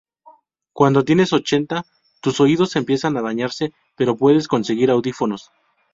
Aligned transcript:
Cuando 0.73 1.05
tienes 1.05 1.31
ochenta 1.31 1.85
tus 2.21 2.39
oídos 2.39 2.75
empiezan 2.75 3.17
a 3.17 3.21
dañarse 3.21 3.71
pero 3.95 4.17
puedes 4.17 4.47
conseguir 4.47 4.89
audífonos. 4.89 5.51